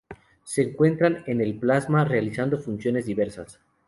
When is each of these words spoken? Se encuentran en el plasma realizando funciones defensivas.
Se 0.43 0.63
encuentran 0.63 1.23
en 1.27 1.41
el 1.41 1.59
plasma 1.59 2.03
realizando 2.05 2.57
funciones 2.57 3.05
defensivas. 3.05 3.59